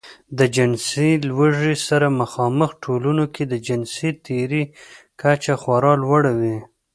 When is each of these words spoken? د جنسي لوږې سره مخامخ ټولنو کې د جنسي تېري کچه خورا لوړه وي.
د 0.37 0.39
جنسي 0.55 1.09
لوږې 1.29 1.75
سره 1.87 2.07
مخامخ 2.21 2.69
ټولنو 2.83 3.25
کې 3.33 3.43
د 3.47 3.53
جنسي 3.67 4.09
تېري 4.25 4.63
کچه 5.21 5.53
خورا 5.61 5.93
لوړه 6.03 6.31
وي. 6.39 6.57